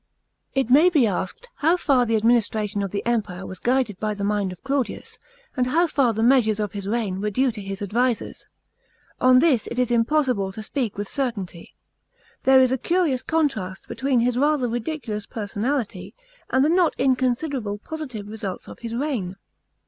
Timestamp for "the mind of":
4.15-4.63